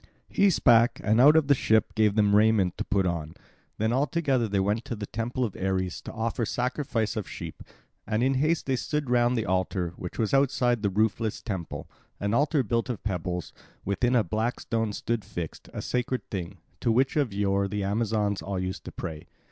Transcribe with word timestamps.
He 0.29 0.49
spake, 0.49 0.99
and 1.03 1.21
out 1.21 1.35
of 1.35 1.45
the 1.45 1.53
ship 1.53 1.93
gave 1.93 2.15
them 2.15 2.35
raiment 2.35 2.75
to 2.79 2.83
put 2.83 3.05
on. 3.05 3.35
Then 3.77 3.93
all 3.93 4.07
together 4.07 4.47
they 4.47 4.59
went 4.59 4.83
to 4.85 4.95
the 4.95 5.05
temple 5.05 5.45
of 5.45 5.55
Ares 5.55 6.01
to 6.01 6.11
offer 6.11 6.43
sacrifice 6.43 7.15
of 7.15 7.29
sheep; 7.29 7.61
and 8.07 8.23
in 8.23 8.33
haste 8.33 8.65
they 8.65 8.77
stood 8.77 9.11
round 9.11 9.37
the 9.37 9.45
altar, 9.45 9.93
which 9.97 10.17
was 10.17 10.33
outside 10.33 10.81
the 10.81 10.89
roofless 10.89 11.39
temple, 11.43 11.87
an 12.19 12.33
altar 12.33 12.63
built 12.63 12.89
of 12.89 13.03
pebbles; 13.03 13.53
within 13.85 14.15
a 14.15 14.23
black 14.23 14.59
stone 14.59 14.91
stood 14.91 15.23
fixed, 15.23 15.69
a 15.71 15.83
sacred 15.83 16.27
thing, 16.31 16.57
to 16.79 16.91
which 16.91 17.15
of 17.15 17.31
yore 17.31 17.67
the 17.67 17.83
Amazons 17.83 18.41
all 18.41 18.57
used 18.57 18.83
to 18.85 18.91
pray. 18.91 19.27